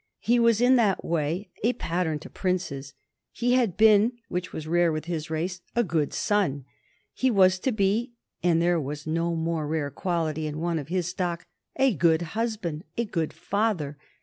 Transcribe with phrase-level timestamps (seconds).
[0.17, 2.95] He was in that way a pattern to princes.
[3.31, 6.65] He had been, which was rare with his race, a good son.
[7.13, 11.07] He was to be and there was no more rare quality in one of his
[11.09, 11.45] stock
[11.75, 13.95] a good husband, a good father.